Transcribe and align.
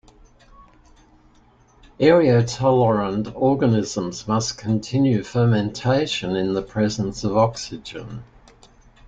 Aerotolerant 1.99 3.31
organisms 3.35 4.27
must 4.27 4.57
continue 4.57 5.21
fermentation 5.21 6.35
in 6.35 6.55
the 6.55 6.63
presence 6.63 7.23
of 7.23 7.37
oxygen. 7.37 8.23